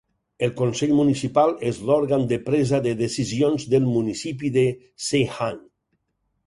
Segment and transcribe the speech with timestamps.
[0.45, 4.67] El Consell Municipal és l'òrgan de presa de decisions del municipi de
[5.11, 5.63] Seyhan.